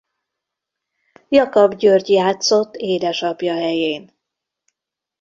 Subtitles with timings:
[1.29, 4.17] Jakab György játszott édesapja helyén.